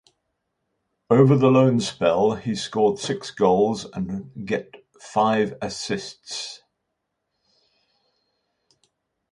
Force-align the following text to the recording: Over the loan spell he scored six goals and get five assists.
Over 1.11 1.35
the 1.37 1.51
loan 1.51 1.79
spell 1.79 2.33
he 2.33 2.55
scored 2.55 2.97
six 2.97 3.29
goals 3.29 3.85
and 3.85 4.47
get 4.47 4.73
five 4.99 5.53
assists. 5.61 6.63